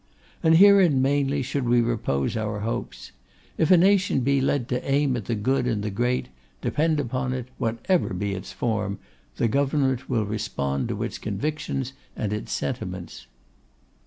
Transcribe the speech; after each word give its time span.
And 0.41 0.57
herein 0.57 0.99
mainly 0.99 1.43
should 1.43 1.67
we 1.69 1.79
repose 1.79 2.35
our 2.35 2.61
hopes. 2.61 3.11
If 3.59 3.69
a 3.69 3.77
nation 3.77 4.21
be 4.21 4.41
led 4.41 4.67
to 4.69 4.83
aim 4.83 5.15
at 5.15 5.25
the 5.25 5.35
good 5.35 5.67
and 5.67 5.83
the 5.83 5.91
great, 5.91 6.29
depend 6.59 6.99
upon 6.99 7.33
it, 7.33 7.49
whatever 7.59 8.11
be 8.15 8.33
its 8.33 8.51
form, 8.51 8.97
the 9.35 9.47
government 9.47 10.09
will 10.09 10.25
respond 10.25 10.89
to 10.89 11.03
its 11.03 11.19
convictions 11.19 11.93
and 12.15 12.33
its 12.33 12.51
sentiments. 12.51 13.27